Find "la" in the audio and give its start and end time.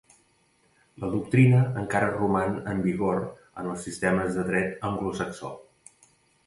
1.03-1.09